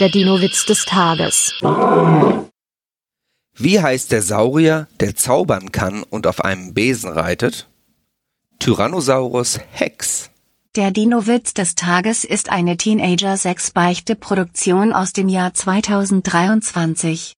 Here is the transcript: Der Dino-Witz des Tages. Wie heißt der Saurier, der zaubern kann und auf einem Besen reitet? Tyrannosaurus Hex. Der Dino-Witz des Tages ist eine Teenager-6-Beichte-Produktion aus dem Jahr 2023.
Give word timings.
Der 0.00 0.08
Dino-Witz 0.08 0.66
des 0.66 0.86
Tages. 0.86 1.54
Wie 3.56 3.80
heißt 3.80 4.10
der 4.10 4.22
Saurier, 4.22 4.88
der 4.98 5.14
zaubern 5.14 5.70
kann 5.70 6.02
und 6.02 6.26
auf 6.26 6.40
einem 6.40 6.74
Besen 6.74 7.12
reitet? 7.12 7.68
Tyrannosaurus 8.58 9.60
Hex. 9.70 10.30
Der 10.74 10.90
Dino-Witz 10.90 11.54
des 11.54 11.76
Tages 11.76 12.24
ist 12.24 12.50
eine 12.50 12.76
Teenager-6-Beichte-Produktion 12.76 14.92
aus 14.92 15.12
dem 15.12 15.28
Jahr 15.28 15.54
2023. 15.54 17.32